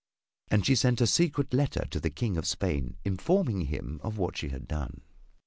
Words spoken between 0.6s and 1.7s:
she sent a secret